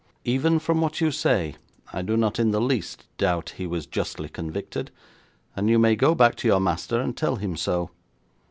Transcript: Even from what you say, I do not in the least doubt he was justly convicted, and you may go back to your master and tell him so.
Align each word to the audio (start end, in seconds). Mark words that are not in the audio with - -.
Even 0.25 0.57
from 0.57 0.81
what 0.81 0.99
you 0.99 1.11
say, 1.11 1.57
I 1.93 2.01
do 2.01 2.17
not 2.17 2.39
in 2.39 2.49
the 2.49 2.59
least 2.59 3.05
doubt 3.19 3.53
he 3.57 3.67
was 3.67 3.85
justly 3.85 4.29
convicted, 4.29 4.89
and 5.55 5.69
you 5.69 5.77
may 5.77 5.95
go 5.95 6.15
back 6.15 6.33
to 6.37 6.47
your 6.47 6.59
master 6.59 6.99
and 6.99 7.15
tell 7.15 7.35
him 7.35 7.55
so. 7.55 7.91